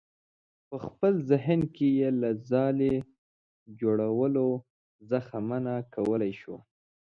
په 0.67 0.77
خپل 0.85 1.13
ذهن 1.31 1.59
کې 1.75 1.87
یې 1.99 2.09
له 2.21 2.29
ځالې 2.49 2.93
جوړولو 3.79 4.47
څخه 5.09 5.35
منع 5.49 5.77
کولی 5.95 6.33
شو. 6.41 6.55